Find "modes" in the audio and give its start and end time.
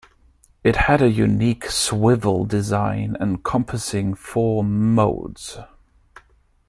4.63-5.59